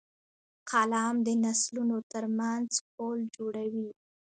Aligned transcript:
قلم 0.69 1.15
د 1.27 1.27
نسلونو 1.43 1.97
ترمنځ 2.11 2.69
پُل 2.93 3.17
جوړوي 3.35 3.89